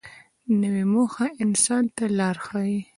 نوې 0.61 0.83
موخه 0.93 1.25
انسان 1.43 1.83
ته 1.95 2.03
لار 2.17 2.37
ښیي 2.45 2.77